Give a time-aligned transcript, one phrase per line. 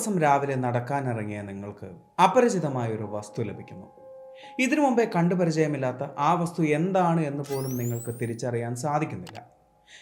[0.00, 1.90] ദിവസം രാവിലെ നടക്കാനിറങ്ങിയ നിങ്ങൾക്ക്
[2.22, 3.86] അപരിചിതമായ ഒരു വസ്തു ലഭിക്കുന്നു.
[4.58, 9.46] ഇതിനു മുമ്പേ കണ്ടുപരിചയമില്ലാത്ത ആ വസ്തു എന്താണ് എന്ന് പോലും നിങ്ങൾക്ക് തിരിച്ചറിയാൻ സാധിക്കുന്നില്ല.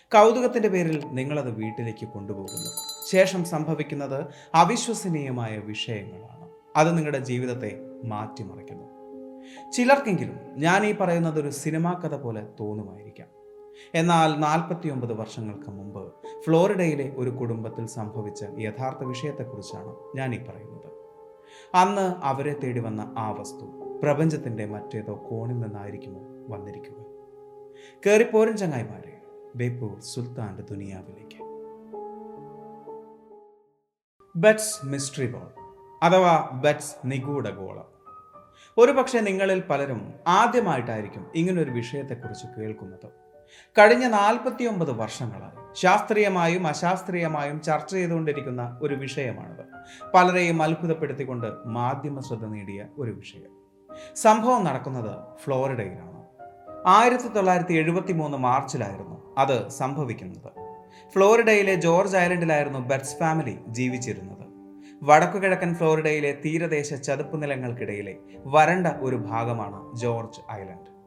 [0.03, 2.71] കൗതുകത്തിന്റെ പേരിൽ നിങ്ങളത് വീട്ടിലേക്ക് കൊണ്ടുപോകുന്നു.
[3.11, 6.49] ശേഷം സംഭവിക്കുന്നത് അവിശ്വസനീയമായ വിഷയങ്ങളാണ്.
[6.77, 8.87] അത് നിങ്ങളുടെ ജീവിതത്തെ മാറ്റിമറിക്കുന്നു.
[9.73, 13.38] ചിലർക്കെങ്കിലും ഞാൻ ഈ പറയുന്നത് ഒരു സിനിമാ കഥ പോലെ തോന്നുമായിരിക്കാം.
[13.95, 16.13] എന്നാൽ നാൽപ്പത്തിയൊമ്പത് വർഷങ്ങൾക്ക് മുമ്പ്
[16.45, 20.93] ഫ്ലോറിഡയിലെ ഒരു കുടുംബത്തിൽ സംഭവിച്ച യഥാർത്ഥ വിഷയത്തെക്കുറിച്ചാണ് ഞാൻ ഈ പറയുന്നത്.
[21.75, 23.65] അന്ന് അവരെ തേടി വന്ന ആ വസ്തു
[24.03, 26.95] പ്രപഞ്ചത്തിന്റെ മറ്റേതോ കോണിൽ നിന്നായിരിക്കുമോ വന്നിരിക്കുക.
[28.07, 29.23] കയറിപ്പോരൻ ചങ്ങായിമാരെ
[29.57, 31.49] ബേപ്പൂർ സുൽത്താന്റെ ദുനിയാവിലേക്ക്.
[34.37, 35.53] ബെറ്റ്സ് മിസ്റ്ററി ബോൾ
[36.03, 37.49] അഥവാ ബെറ്റ്സ് നിഗൂഢ
[38.79, 43.28] ഒരു പക്ഷേ നിങ്ങളിൽ പലരും ആദ്യമായിട്ടായിരിക്കും ഇങ്ങനൊരു വിഷയത്തെക്കുറിച്ച് കേൾക്കുന്നത്.
[43.79, 49.65] കഴിഞ്ഞ നാൽപ്പത്തിയൊമ്പത് വർഷങ്ങളായി ശാസ്ത്രീയമായും അശാസ്ത്രീയമായും ചർച്ച ചെയ്തുകൊണ്ടിരിക്കുന്ന ഒരു വിഷയമാണിത്.
[50.15, 53.59] പലരെയും അത്ഭുതപ്പെടുത്തിക്കൊണ്ട് മാധ്യമ ശ്രദ്ധ നേടിയ ഒരു വിഷയം.
[54.17, 56.19] സംഭവം നടക്കുന്നത് ഫ്ലോറിഡയിലാണ്.
[56.87, 60.69] ആയിരത്തി തൊള്ളായിരത്തി എഴുപത്തി മൂന്ന് മാർച്ചിലായിരുന്നു അത് സംഭവിക്കുന്നത്.
[61.11, 64.49] ഫ്ലോറിഡയിലെ ജോർജ് ഐലൻഡിലായിരുന്നു ബെറ്റ്സ് ഫാമിലി ജീവിച്ചിരുന്നത്.
[65.03, 68.17] വടക്കുകിഴക്കൻ ഫ്ലോറിഡയിലെ തീരദേശ ചതുപ്പ് നിലങ്ങൾക്കിടയിലെ
[68.47, 70.98] വരണ്ട ഒരു ഭാഗമാണ് ജോർജ് ഐലൻഡ്.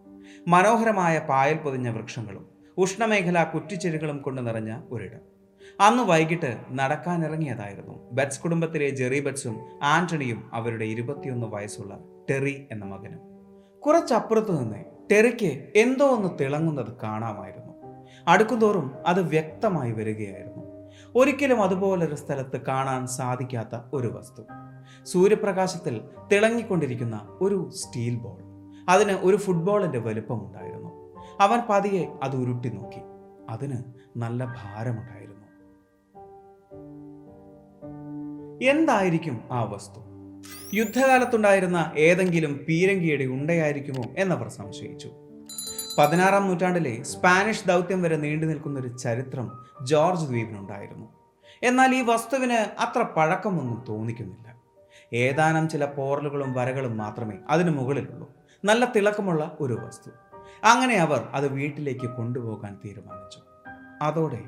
[0.48, 5.32] മനോഹരമായ പായൽ പൊതിഞ്ഞ വൃക്ഷങ്ങളും ഉഷ്ണമേഖലാ കുറ്റിച്ചെടികളും കൊണ്ട് നിറഞ്ഞ ഒരിടം.
[5.80, 8.12] അന്ന് വൈകിട്ട് നടക്കാനിറങ്ങിയതായിരുന്നു.
[8.12, 12.00] ബെറ്റ്സ് കുടുംബത്തിലെ ജെറി ബെറ്റ്സും ആന്റണിയും അവരുടെ ഇരുപത്തിയൊന്ന് വയസ്സുള്ള
[12.30, 13.20] ടെറി എന്ന മകനും.
[13.80, 17.74] കുറച്ചപ്പുറത്ത് നിന്ന് ടെറിക്ക് എന്തോ ഒന്ന് തിളങ്ങുന്നത് കാണാമായിരുന്നു.
[18.28, 20.90] അടുക്കുന്തോറും അത് വ്യക്തമായി വരികയായിരുന്നു.
[21.16, 24.44] ഒരിക്കലും അതുപോലൊരു സ്ഥലത്ത് കാണാൻ സാധിക്കാത്ത ഒരു വസ്തു.
[25.04, 28.51] സൂര്യപ്രകാശത്തിൽ തിളങ്ങിക്കൊണ്ടിരിക്കുന്ന ഒരു സ്റ്റീൽ ബോൾ.
[28.90, 30.92] അതിന് ഒരു ഫുട്ബോളിന്റെ വലുപ്പമുണ്ടായിരുന്നു.
[31.40, 33.00] അവൻ പതിയെ അത് ഉരുട്ടി നോക്കി.
[33.50, 33.84] അതിന്
[34.18, 35.42] നല്ല ഭാരമുണ്ടായിരുന്നു.
[38.64, 40.12] എന്തായിരിക്കും ആ വസ്തു?
[40.74, 45.12] യുദ്ധകാലത്തുണ്ടായിരുന്ന ഏതെങ്കിലും പീരങ്കിയുടെ ഉണ്ടയായിരിക്കുമോ എന്നവർ സംശയിച്ചു.
[45.98, 49.52] പതിനാറാം നൂറ്റാണ്ടിലെ സ്പാനിഷ് ദൗത്യം വരെ നീണ്ടു നിൽക്കുന്ന ഒരു ചരിത്രം
[49.84, 51.08] ജോർജ് ദ്വീപിനുണ്ടായിരുന്നു.
[51.64, 54.56] എന്നാൽ ഈ വസ്തുവിന് അത്ര പഴക്കമൊന്നും തോന്നിക്കുന്നില്ല.
[55.14, 58.41] ഏതാനും ചില പോറലുകളും വരകളും മാത്രമേ അതിനു മുകളിലുള്ളൂ.
[58.66, 60.10] നല്ല തിളക്കമുള്ള ഒരു വസ്തു.
[60.64, 63.40] അങ്ങനെ അവർ അത് വീട്ടിലേക്ക് കൊണ്ടുപോകാൻ തീരുമാനിച്ചു.
[64.02, 64.44] അതോടെ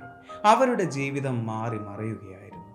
[0.45, 2.73] അവരുടെ ജീവിതം മാറി മറയുകയായിരുന്നു.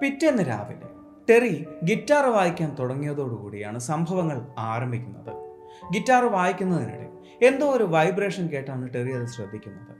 [0.00, 0.88] പിറ്റേന്ന് രാവിലെ
[1.30, 5.34] ടെറി ഗിറ്റാർ വായിക്കാൻ തുടങ്ങിയതോടുകൂടിയാണ് സംഭവങ്ങൾ ആരംഭിക്കുന്നത്.
[5.92, 7.12] ഗിറ്റാർ വായിക്കുന്നതിനിടെ
[7.42, 9.96] എന്തോ ഒരു വൈബ്രേഷൻ കേട്ടാണ് ടെറി അത് ശ്രദ്ധിക്കുന്നത്.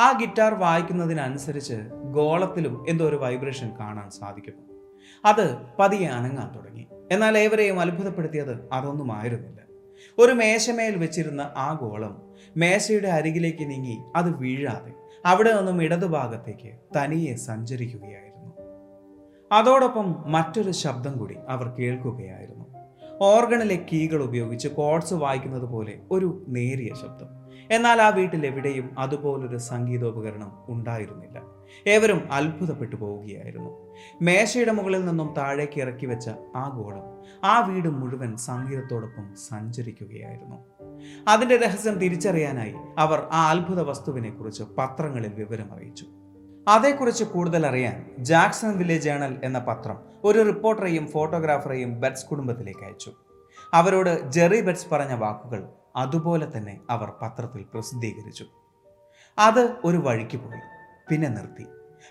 [0.00, 4.75] ആ ഗിറ്റാർ വായിക്കുന്നതിനനുസരിച്ച് ഗോളത്തിലും എന്തോ ഒരു വൈബ്രേഷൻ കാണാൻ സാധിക്കുന്നു
[5.24, 6.86] അത് പതിയെ അനങ്ങാൻ തുടങ്ങി.
[7.12, 9.56] എന്നാൽ ഏവരെയും അത്ഭുതപ്പെടുത്തിയത് അതൊന്നുമായിരുന്നില്ല.
[10.18, 12.22] ഒരു മേശമേൽ വെച്ചിരുന്ന ആ ഗോളം
[12.56, 14.92] മേശയുടെ അരികിലേക്ക് നീങ്ങി അത് വീഴാതെ
[15.26, 18.26] അവിടെ നിന്നും ഇടതുഭാഗത്തേക്ക് തനിയെ സഞ്ചരിക്കുകയായിരുന്നു.
[19.52, 22.64] അതോടൊപ്പം മറ്റൊരു ശബ്ദം കൂടി അവർ കേൾക്കുകയായിരുന്നു.
[23.20, 27.45] ഓർഗണിലെ കീകൾ ഉപയോഗിച്ച് കോഡ്സ് വായിക്കുന്നത് പോലെ ഒരു നേരിയ ശബ്ദം.
[27.70, 31.42] എന്നാൽ ആ വീട്ടിൽ എവിടെയും അതുപോലൊരു സംഗീതോപകരണം ഉണ്ടായിരുന്നില്ല.
[31.86, 33.94] ഏവരും അത്ഭുതപ്പെട്ടു പോവുകയായിരുന്നു.
[34.22, 40.56] മേശയുടെ മുകളിൽ നിന്നും താഴേക്ക് ഇറക്കി വെച്ച ആ ഗോളം ആ വീട് മുഴുവൻ സംഗീതത്തോടൊപ്പം സഞ്ചരിക്കുകയായിരുന്നു.
[41.28, 46.06] അതിന്റെ രഹസ്യം തിരിച്ചറിയാനായി അവർ ആ അത്ഭുത വസ്തുവിനെ കുറിച്ച് പത്രങ്ങളിൽ വിവരം അറിയിച്ചു.
[46.68, 53.12] അതേക്കുറിച്ച് കൂടുതൽ അറിയാൻ ജാക്സൺ വില്ലേജ് ജേണൽ എന്ന പത്രം ഒരു റിപ്പോർട്ടറെയും ഫോട്ടോഗ്രാഫറെയും ബെറ്റ്സ് കുടുംബത്തിലേക്ക് അയച്ചു.
[53.74, 58.46] അവരോട് ജെറി ബെറ്റ്സ് പറഞ്ഞ വാക്കുകൾ അതുപോലെ തന്നെ അവർ പത്രത്തിൽ പ്രസിദ്ധീകരിച്ചു.
[59.38, 60.60] അത് ഒരു വഴിക്ക് പോയി
[61.08, 61.66] പിന്നെ നിർത്തി.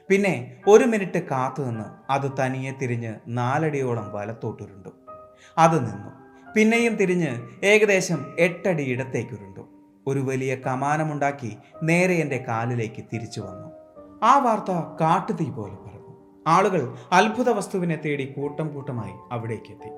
[0.09, 4.89] പിന്നെ ഒരു മിനിറ്റ് കാത്തുനിന്ന് അത് തനിയെ തിരിഞ്ഞ് നാലടിയോളം വലത്തോട്ടുരുണ്ടു.
[5.57, 6.09] അത് നിന്നു.
[6.53, 9.67] പിന്നെയും തിരിഞ്ഞ് ഏകദേശം എട്ടടി ഇടത്തേക്കുരുണ്ടു.
[10.07, 13.71] ഒരു വലിയ കമാനമുണ്ടാക്കി നേരെ എന്റെ കാലിലേക്ക് തിരിച്ചു വന്നു.
[14.23, 14.71] ആ വാർത്ത
[15.01, 15.95] കാട്ടുതീ പോലെ പറഞ്ഞു
[16.47, 19.89] ആളുകൾ അത്ഭുത വസ്തുവിനെ തേടി കൂട്ടം കൂട്ടമായി അവിടേക്കെത്തി.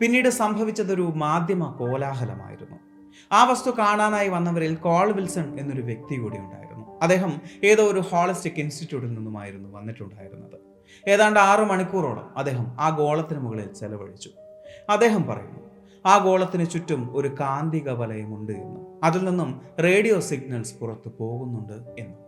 [0.00, 2.91] പിന്നീട് സംഭവിച്ചതൊരു മാധ്യമ കോലാഹലമായിരുന്നു.
[3.32, 7.00] ആ വസ്തു കാണാനായി വന്നവരിൽ കോൾ വിൽസൺ എന്നൊരു വ്യക്തി കൂടി ഉണ്ടായിരുന്നു.
[7.02, 10.72] അദ്ദേഹം ഏതോ ഒരു ഹോളിസ്റ്റിക് ഇൻസ്റ്റിറ്റ്യൂട്ടിൽ നിന്നുമായിരുന്നു വന്നിട്ടുണ്ടായിരുന്നത്.
[11.08, 14.30] ഏതാണ്ട് ആറു മണിക്കൂറോളം അദ്ദേഹം ആ ഗോളത്തിന് മുകളിൽ ചെലവഴിച്ചു.
[14.90, 15.62] അദ്ദേഹം പറയുന്നു
[16.06, 19.00] ആ ഗോളത്തിന് ചുറ്റും ഒരു കാന്തിക വലയമുണ്ട് എന്ന്.
[19.04, 22.21] അതിൽ നിന്നും റേഡിയോ സിഗ്നൽസ് പുറത്തു പോകുന്നുണ്ട് എന്ന്.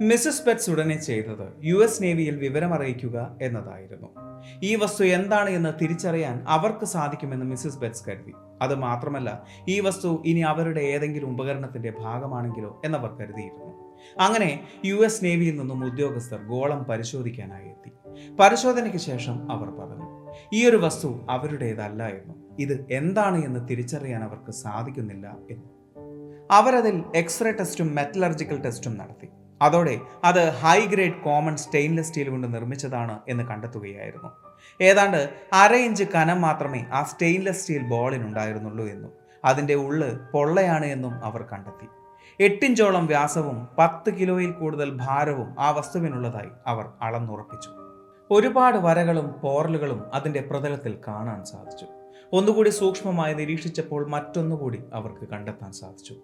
[0.00, 4.08] മിസസ് പെറ്റ്സ് ഉടനെ ചെയ്തത് യു എസ് നേവിയിൽ വിവരമറിയിക്കുക എന്നതായിരുന്നു.
[4.62, 8.32] ഈ വസ്തു എന്താണ് എന്ന് തിരിച്ചറിയാൻ അവർക്ക് സാധിക്കുമെന്ന് മിസസ് ബെറ്റ്സ് കരുതി.
[8.62, 13.96] അത് മാത്രമല്ല ഈ വസ്തു ഇനി അവരുടെ ഏതെങ്കിലും ഉപകരണത്തിന്റെ ഭാഗമാണെങ്കിലോ എന്നവർ കരുതിയിരുന്നു.
[14.20, 17.90] അങ്ങനെ യു എസ് നേവിയിൽ നിന്നും ഉദ്യോഗസ്ഥർ ഗോളം പരിശോധിക്കാനായി എത്തി.
[18.36, 25.36] പരിശോധനയ്ക്ക് ശേഷം അവർ പറഞ്ഞു ഈ ഒരു വസ്തു അവരുടേതല്ല എന്നും ഇത് എന്താണ് എന്ന് തിരിച്ചറിയാൻ അവർക്ക് സാധിക്കുന്നില്ല
[25.50, 25.78] എന്നും.
[26.50, 29.28] അവരതിൽ എക്സ്റേ ടെസ്റ്റും മെറ്റലർജിക്കൽ ടെസ്റ്റും നടത്തി.
[29.62, 34.28] അതോടെ അത് high grade common stainless steel കൊണ്ട് നിർമ്മിച്ചതാണ് എന്ന് കണ്ടെത്തുകയായിരുന്നു.
[34.80, 39.12] ഏതാണ്ട് അര ഇഞ്ച് കനം മാത്രമേ ആ സ്റ്റെയിൻലെസ് സ്റ്റീൽ ബോളിനുണ്ടായിരുന്നുള്ളൂ എന്നും
[39.44, 41.86] അതിന്റെ ഉള്ള് പൊള്ളയാണ് എന്നും അവർ കണ്ടെത്തി.
[42.40, 47.70] എട്ടിഞ്ചോളം വ്യാസവും പത്ത് കിലോയിൽ കൂടുതൽ ഭാരവും ആ വസ്തുവിനുള്ളതായി അവർ അളന്നുറപ്പിച്ചു.
[48.30, 51.86] ഒരുപാട് വരകളും പോറലുകളും അതിന്റെ പ്രതലത്തിൽ കാണാൻ സാധിച്ചു.
[52.32, 56.14] ഒന്നുകൂടി സൂക്ഷ്മമായി നിരീക്ഷിച്ചപ്പോൾ മറ്റൊന്നുകൂടി അവർക്ക് കണ്ടെത്താൻ സാധിച്ചു.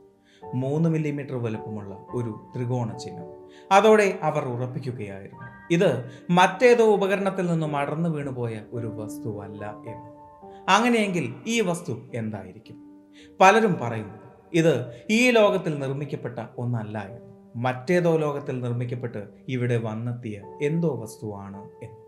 [0.55, 3.27] മൂന്ന് മില്ലിമീറ്റർ വലുപ്പമുള്ള ഒരു ത്രികോണ ചിഹ്നം.
[3.73, 5.43] അതോടെ അവർ ഉറപ്പിക്കുകയായിരുന്നു.
[5.71, 10.15] ഇത് മറ്റേതോ ഉപകരണത്തിൽ നിന്നും അടർന്നു വീണുപോയ ഒരു വസ്തുവല്ല എന്ന്.
[10.71, 13.07] അങ്ങനെയെങ്കിൽ ഈ വസ്തു എന്തായിരിക്കും?
[13.41, 14.15] പലരും പറയുന്നു
[14.55, 17.35] ഇത് ഈ ലോകത്തിൽ നിർമ്മിക്കപ്പെട്ട ഒന്നല്ല എന്ന്.
[17.57, 22.05] മറ്റേതോ ലോകത്തിൽ നിർമ്മിക്കപ്പെട്ട് ഇവിടെ വന്നെത്തിയ എന്തോ വസ്തുവാണ് എന്ന്.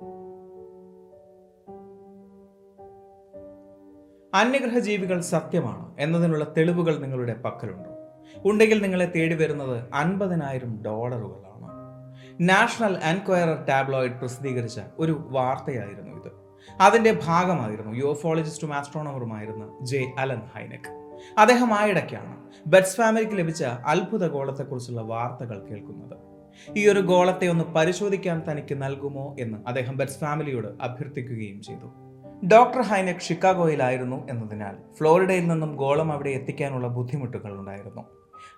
[4.34, 7.95] അന്യഗ്രഹ ജീവികൾ സത്യമാണ് എന്നതിനുള്ള തെളിവുകൾ നിങ്ങളുടെ പക്കലുണ്ടോ?
[8.44, 11.46] ഉണ്ടെങ്കിൽ നിങ്ങളെ തേടി വരുന്നത് അൻപതിനായിരം ഡോളറുകളാണ്.
[12.40, 16.32] നാഷണൽ എൻക്വയറർ ടാബ്ലോയിഡ് പ്രസിദ്ധീകരിച്ച ഒരു വാർത്തയായിരുന്നു ഇത്.
[16.80, 21.14] അതിന്റെ ഭാഗമായിരുന്നു യുവഫോളജിസ്റ്റും ആസ്ട്രോണമറുമായിരുന്ന ജെ അലൻ ഹൈനക്.
[21.38, 22.36] അദ്ദേഹം ആയിടയ്ക്കാണ്
[22.66, 26.18] ബെറ്റ്സ് ഫാമിലിക്ക് ലഭിച്ച അത്ഭുത ഗോളത്തെക്കുറിച്ചുള്ള വാർത്തകൾ കേൾക്കുന്നത്.
[26.76, 32.05] ഈ ഒരു ഗോളത്തെ ഒന്ന് പരിശോധിക്കാൻ തനിക്ക് നൽകുമോ എന്ന് അദ്ദേഹം ബെറ്റ്സ് ഫാമിലിയോട് അഭ്യർത്ഥിക്കുകയും ചെയ്തു.
[32.44, 38.02] ഡോക്ടർ ഹൈനക് ഷിക്കാഗോയിലായിരുന്നു എന്നതിനാൽ ഫ്ലോറിഡയിൽ നിന്നും ഗോളം അവിടെ എത്തിക്കാനുള്ള ബുദ്ധിമുട്ടുകൾ ഉണ്ടായിരുന്നു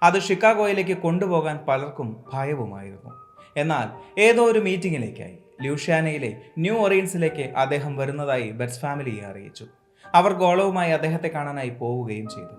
[0.02, 3.10] അത് ഷിക്കാഗോയിലേക്ക് കൊണ്ടുപോകാൻ പലർക്കും ഭയവുമായിരുന്നു.
[3.56, 9.66] എന്നാൽ ഏതോ ഒരു മീറ്റിങ്ങിലേക്കായി ലൂഷ്യാനയിലെ ന്യൂ ഒറീൻസിലേക്ക് അദ്ദേഹം വരുന്നതായി ബെറ്റ്സ് ഫാമിലിയെ അറിയിച്ചു.
[10.14, 12.58] അവർ ഗോളവുമായി അദ്ദേഹത്തെ കാണാനായി പോവുകയും ചെയ്തു.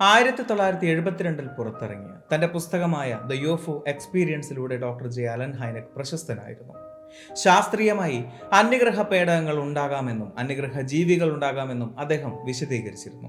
[0.00, 6.97] ആയിരത്തി തൊള്ളായിരത്തി എഴുപത്തിരണ്ടിൽ പുറത്തിറങ്ങിയ തന്റെ പുസ്തകമായ ദ യുഎഫ്ഒ എക്സ്പീരിയൻസിലൂടെ ഡോക്ടർ ജെ അലൻ ഹൈനക് പ്രശസ്തനായിരുന്നു.
[7.34, 13.28] ശാസ്ത്രീയമായി അന്യഗ്രഹ പേടകങ്ങൾ ഉണ്ടാകാമെന്നും അന്യഗ്രഹ ജീവികൾ ഉണ്ടാകാമെന്നും അദ്ദേഹം വിശദീകരിച്ചിരുന്നു.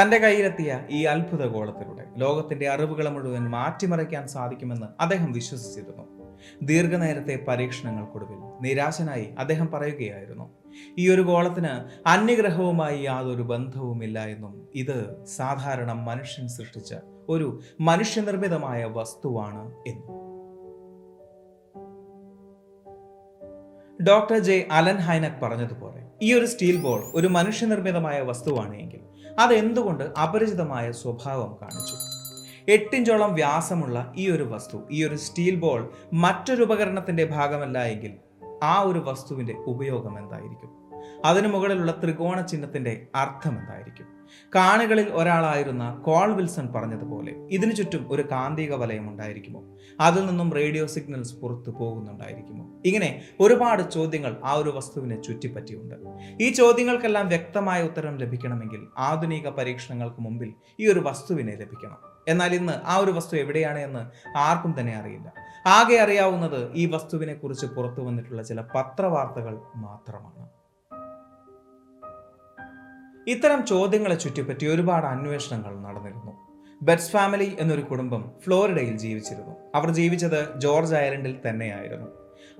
[0.00, 6.20] തന്റെ കയ്യിലെത്തിയ ഈ അത്ഭുത ഗോളത്തിലൂടെ ലോകത്തിന്റെ അറിവുകളെ മുഴുവൻ മാറ്റിമറിക്കാൻ സാധിക്കുമെന്ന് അദ്ദേഹം വിശ്വസിച്ചിരുന്നു.
[6.62, 10.50] ദീർഘനേരത്തെ പരീക്ഷണങ്ങൾക്കൊടുവിൽ നിരാശനായി അദ്ദേഹം പറയുകയായിരുന്നു
[10.98, 16.94] ഈ ഒരു ഗോളത്തിന് അന്യഗ്രഹവുമായി യാതൊരു ബന്ധവുമില്ല എന്നും ഇത് സാധാരണ മനുഷ്യൻ സൃഷ്ടിച്ച
[17.28, 20.29] ഒരു മനുഷ്യനിർമ്മിതമായ വസ്തുവാണ് എന്നും.
[24.02, 29.00] ഡോക്ടർ ജെ അലൻ ഹൈനക് പറഞ്ഞതുപോലെ ഈ ഒരു സ്റ്റീൽ ബോൾ ഒരു മനുഷ്യനിർമ്മിതമായ വസ്തുവാണ് എങ്കിൽ
[29.38, 31.94] അതെന്തുകൊണ്ട് അപരിചിതമായ സ്വഭാവം കാണിച്ചു?
[32.68, 38.12] എട്ടിഞ്ചോളം വ്യാസമുള്ള ഈ ഒരു വസ്തു ഈ ഒരു സ്റ്റീൽ ബോൾ മറ്റൊരു ഉപകരണത്തിന്റെ ഭാഗമല്ല എങ്കിൽ
[38.62, 40.79] ആ ഒരു വസ്തുവിന്റെ ഉപയോഗം എന്തായിരിക്കും?
[41.24, 44.20] അതിനു മുകളിലുള്ള ത്രികോണ ചിഹ്നത്തിന്റെ അർത്ഥം എന്തായിരിക്കും
[44.54, 49.64] കാണികളിൽ ഒരാളായിരുന്ന കോൾ വിൽസൺ പറഞ്ഞതുപോലെ ഇതിനു ചുറ്റും ഒരു കാന്തിക വലയം ഉണ്ടായിരിക്കുമോ?
[50.00, 52.66] അതിൽ നിന്നും റേഡിയോ സിഗ്നൽസ് പുറത്തു പോകുന്നുണ്ടായിരിക്കുമോ?
[52.84, 55.94] ഇങ്ങനെ ഒരുപാട് ചോദ്യങ്ങൾ ആ ഒരു വസ്തുവിനെ ചുറ്റിപ്പറ്റിയുണ്ട്.
[56.42, 61.98] ഈ ചോദ്യങ്ങൾക്കെല്ലാം വ്യക്തമായ ഉത്തരം ലഭിക്കണമെങ്കിൽ ആധുനിക പരീക്ഷണങ്ങൾക്ക് മുമ്പിൽ ഈ ഒരു വസ്തുവിനെ ലഭിക്കണം.
[62.28, 65.32] എന്നാൽ ഇന്ന് ആ ഒരു വസ്തു എവിടെയാണ് എന്ന് ആർക്കും തന്നെ അറിയില്ല.
[65.66, 70.59] ആകെ അറിയാവുന്നത് ഈ വസ്തുവിനെ കുറിച്ച് പുറത്തു വന്നിട്ടുള്ള ചില പത്രവാർത്തകൾ മാത്രമാണ്.
[73.30, 76.32] ഇത്തരം ചോദ്യങ്ങളെ ചുറ്റിപ്പറ്റി ഒരുപാട് അന്വേഷണങ്ങൾ നടന്നിരുന്നു.
[76.82, 79.54] ബെറ്റ്സ് ഫാമിലി എന്നൊരു കുടുംബം ഫ്ലോറിഡയിൽ ജീവിച്ചിരുന്നു.
[79.74, 82.06] അവർ ജീവിച്ചത് ജോർജ് ഐലൻഡിൽ തന്നെയായിരുന്നു.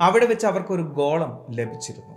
[0.01, 2.17] അവിടെ വെച്ച് അവർക്കൊരു ഗോളം ലഭിച്ചിരുന്നു.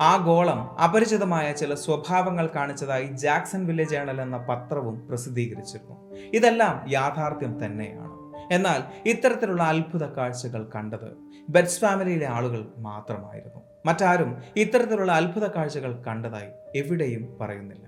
[0.00, 6.14] ആ ഗോളം അപരിചിതമായ ചില സ്വഭാവങ്ങൾ കാണിച്ചതായി ജാക്സൺ വില്ലേജ് ജേണൽ എന്ന പത്രവും പ്രസിദ്ധീകരിച്ചിരുന്നു.
[6.34, 8.14] ഇതെല്ലാം യാഥാർത്ഥ്യം തന്നെയാണ്.
[8.54, 11.10] എന്നാൽ ഇത്തരത്തിലുള്ള അത്ഭുത കാഴ്ചകൾ കണ്ടത്
[11.48, 13.73] ബെറ്റ്സ് ഫാമിലിയിലെ ആളുകൾ മാത്രമായിരുന്നു.
[13.86, 17.86] മറ്റാരും ഇത്തരത്തിലുള്ള അത്ഭുത കാഴ്ചകൾ കണ്ടതായി എവിടെയും പറയുന്നില്ല.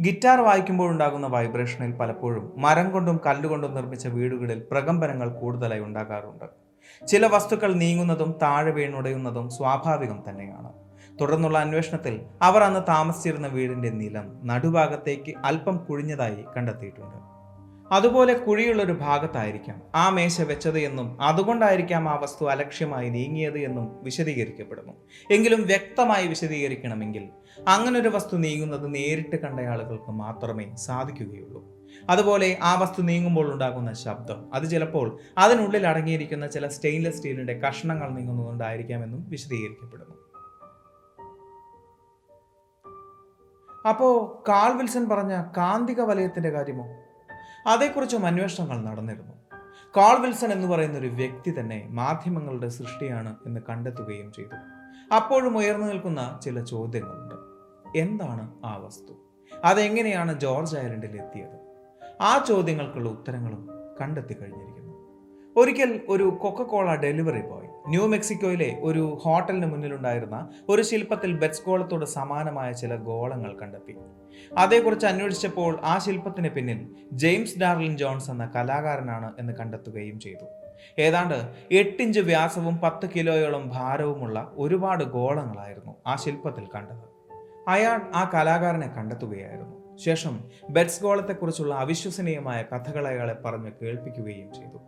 [0.00, 6.44] ഗിറ്റാർ വായിക്കുമ്പോഴുണ്ടാകുന്ന വൈബ്രേഷനിൽ പലപ്പോഴും മരം കൊണ്ടും കല്ലുകൊണ്ടും നിർമ്മിച്ച വീടുകളിൽ പ്രകമ്പനങ്ങൾ കൂടുതലായി ഉണ്ടാകാറുണ്ട്.
[7.06, 10.72] ചില വസ്തുക്കൾ നീങ്ങുന്നതും താഴെ വീണുടയുന്നതും സ്വാഭാവികം തന്നെയാണ്.
[11.20, 17.29] തുടർന്നുള്ള അന്വേഷണത്തിൽ അവർ അന്ന് താമസിച്ചിരുന്ന വീടിന്റെ നിലം നടുഭാഗത്തേക്ക് അല്പം കുഴിഞ്ഞതായി കണ്ടെത്തിയിട്ടുണ്ട്.
[17.92, 24.92] അതുപോലെ കുഴിയുള്ളൊരു ഭാഗത്തായിരിക്കാം ആ മേശ വെച്ചത് എന്നും അതുകൊണ്ടായിരിക്കാം ആ വസ്തു അലക്ഷ്യമായി നീങ്ങിയത് എന്നും വിശദീകരിക്കപ്പെടുന്നു.
[25.30, 27.28] എങ്കിലും വ്യക്തമായി വിശദീകരിക്കണമെങ്കിൽ
[27.68, 31.64] അങ്ങനൊരു വസ്തു നീങ്ങുന്നത് നേരിട്ട് കണ്ട ആളുകൾക്ക് മാത്രമേ സാധിക്കുകയുള്ളൂ.
[32.10, 39.24] അതുപോലെ ആ വസ്തു നീങ്ങുമ്പോൾ ഉണ്ടാകുന്ന ശബ്ദം അത് ചിലപ്പോൾ അതിനുള്ളിൽ അടങ്ങിയിരിക്കുന്ന ചില സ്റ്റെയിൻലെസ് സ്റ്റീലിന്റെ കഷ്ണങ്ങൾ നീങ്ങുന്നതുകൊണ്ടായിരിക്കാമെന്നും
[39.28, 40.14] വിശദീകരിക്കപ്പെടുന്നു.
[43.88, 46.88] അപ്പോ കാൾ വിൽസൺ പറഞ്ഞ കാന്തിക വലയത്തിന്റെ കാര്യമോ?
[47.66, 49.32] അതേക്കുറിച്ചും അന്വേഷണങ്ങൾ നടന്നിരുന്നു.
[49.96, 54.56] കാൾ വിൽസൺ എന്ന് പറയുന്ന ഒരു വ്യക്തി തന്നെ മാധ്യമങ്ങളുടെ സൃഷ്ടിയാണ് എന്ന് കണ്ടെത്തുകയും ചെയ്തു.
[55.14, 57.34] അപ്പോഴും ഉയർന്നു നിൽക്കുന്ന ചില ചോദ്യങ്ങളുണ്ട്.
[57.98, 59.12] എന്താണ് ആ വസ്തു?
[59.64, 61.70] അതെങ്ങനെയാണ് ജോർജ് ഐലൻഡിൽ എത്തിയത്?
[62.20, 63.68] ആ ചോദ്യങ്ങൾക്കുള്ള ഉത്തരങ്ങളും
[64.00, 64.80] കണ്ടെത്തി കഴിഞ്ഞിരിക്കുന്നു.
[65.56, 72.96] ഒരിക്കൽ ഒരു കൊക്കക്കോള ഡെലിവറി ബോയ് ന്യൂ മെക്സിക്കോയിലെ ഒരു ഹോട്ടലിന് മുന്നിലുണ്ടായിരുന്ന ഒരു ശില്പത്തിൽ ബെറ്റ്സ്കോളത്തോട് സമാനമായ ചില
[72.96, 73.96] ഗോളങ്ങൾ കണ്ടെത്തി.
[74.58, 80.46] അതേക്കുറിച്ച് അന്വേഷിച്ചപ്പോൾ ആ ശില്പത്തിന് പിന്നിൽ ജെയിംസ് ഡാർലിൻ ജോൺസ് എന്ന കലാകാരനാണ് എന്ന് കണ്ടെത്തുകയും ചെയ്തു.
[80.98, 87.10] ഏതാണ്ട് എട്ടിഞ്ച് വ്യാസവും പത്ത് കിലോയോളം ഭാരവുമുള്ള ഒരുപാട് ഗോളങ്ങളായിരുന്നു ആ ശില്പത്തിൽ കണ്ടത്.
[87.68, 89.96] അയാൾ ആ കലാകാരനെ കണ്ടെത്തുകയായിരുന്നു.
[89.96, 94.78] ശേഷം ബെറ്റ്സ് ഗോളത്തെക്കുറിച്ചുള്ള അവിശ്വസനീയമായ കഥകൾ അയാളെ പറഞ്ഞ് കേൾപ്പിക്കുകയും ചെയ്തു.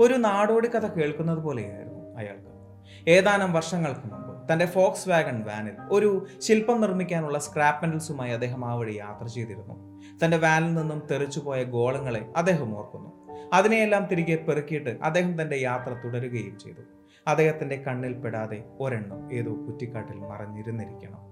[0.00, 2.60] ഒരു നാടോടി കഥ കേൾക്കുന്നത് പോലെയായിരുന്നു അയാൾക്ക്.
[3.08, 8.94] ഏതാനും വർഷങ്ങൾക്ക് മുമ്പ് തന്റെ ഫോക്സ് വാഗൺ വാനിൽ ഒരു ശില്പം നിർമ്മിക്കാനുള്ള സ്ക്രാപ്പ് മെറ്റൽസുമായി അദ്ദേഹം ആ വഴി
[8.94, 10.00] യാത്ര ചെയ്തിരുന്നു.
[10.24, 13.20] തന്റെ വാനിൽ നിന്നും തെറിച്ചുപോയ ഗോളങ്ങളെ അദ്ദേഹം ഓർക്കുന്നു.
[13.52, 16.82] അതിനെയെല്ലാം തിരികെ പെറുക്കിയിട്ട് അദ്ദേഹം തന്റെ യാത്ര തുടരുകയും ചെയ്തു.
[17.26, 21.30] അദ്ദേഹത്തിന്റെ കണ്ണിൽ പെടാതെ ഒരെണ്ണം ഏതോ കുറ്റിക്കാട്ടിൽ മറഞ്ഞിരുന്നിരിക്കണം.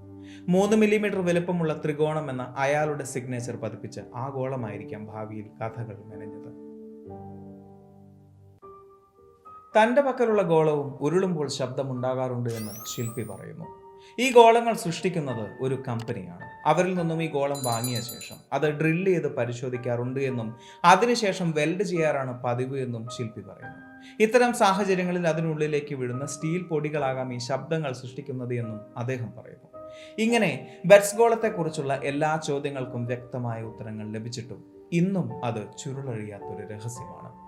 [0.49, 6.69] മൂന്ന് മില്ലിമീറ്റർ വലുപ്പമുള്ള ത്രികോണം എന്ന അയാളുടെ സിഗ്നേച്ചർ പതിപ്പിച്ച ആ ഗോളമായിരിക്കാം ഭാവിയിൽ കഥകൾ മെനഞ്ഞത്.
[9.77, 13.65] തന്റെ പക്കലുള്ള ഗോളവും ഉരുളുമ്പോൾ ശബ്ദമുണ്ടാകാറുണ്ട് എന്ന് ശില്പി പറയുന്നു.
[14.19, 16.69] ഈ ഗോളങ്ങൾ സൃഷ്ടിക്കുന്നത് ഒരു കമ്പനിയാണ്.
[16.69, 22.79] അവരിൽ നിന്നും ഈ ഗോളം വാങ്ങിയ ശേഷം അത് ഡ്രില്ല് ചെയ്ത് പരിശോധിക്കാറുണ്ട് എന്നും അതിനുശേഷം വെൽഡ് ചെയ്യാറാണ് പതിവ്
[22.79, 23.89] എന്നും ശില്പി പറയുന്നു.
[24.21, 29.89] ഇത്തരം സാഹചര്യങ്ങളിൽ അതിനുള്ളിലേക്ക് വീഴുന്ന സ്റ്റീൽ പൊടികളാകാം ഈ ശബ്ദങ്ങൾ സൃഷ്ടിക്കുന്നത് എന്നും അദ്ദേഹം പറയുന്നു.
[30.19, 37.48] ഇങ്ങനെ ബെറ്റ്സ് ഗോളത്തെക്കുറിച്ചുള്ള എല്ലാ ചോദ്യങ്ങൾക്കും വ്യക്തമായ ഉത്തരങ്ങൾ ലഭിച്ചിട്ടും ഇന്നും അത് ചുരുളഴിയാത്തൊരു രഹസ്യമാണ്.